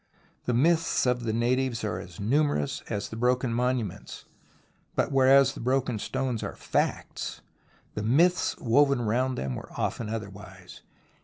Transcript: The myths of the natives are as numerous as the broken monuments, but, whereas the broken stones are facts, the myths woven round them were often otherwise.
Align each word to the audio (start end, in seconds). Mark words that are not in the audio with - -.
The 0.45 0.53
myths 0.55 1.05
of 1.05 1.25
the 1.25 1.31
natives 1.31 1.83
are 1.83 1.99
as 1.99 2.19
numerous 2.19 2.81
as 2.89 3.09
the 3.09 3.15
broken 3.15 3.53
monuments, 3.53 4.25
but, 4.95 5.11
whereas 5.11 5.53
the 5.53 5.59
broken 5.59 5.99
stones 5.99 6.41
are 6.41 6.55
facts, 6.55 7.41
the 7.93 8.01
myths 8.01 8.57
woven 8.57 9.03
round 9.03 9.37
them 9.37 9.53
were 9.53 9.71
often 9.73 10.09
otherwise. 10.09 10.81